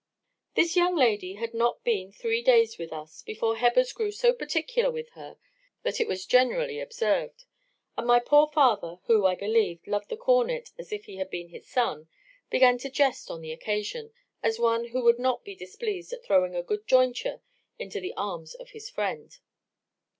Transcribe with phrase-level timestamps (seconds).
[0.55, 4.89] "This young lady had not been three days with us before Hebbers grew so particular
[4.89, 5.37] with her,
[5.83, 7.45] that it was generally observed;
[7.95, 11.49] and my poor father, who, I believe, loved the cornet as if he had been
[11.49, 12.07] his son,
[12.49, 14.11] began to jest on the occasion,
[14.41, 17.43] as one who would not be displeased at throwing a good jointure
[17.77, 19.37] into the arms of his friend.